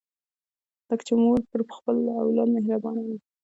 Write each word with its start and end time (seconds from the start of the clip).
لکه 0.89 1.11
مور 1.21 1.37
چې 1.47 1.49
پر 1.51 1.61
اولاد 1.89 2.27
وي 2.31 2.43
مهربانه 2.53 3.01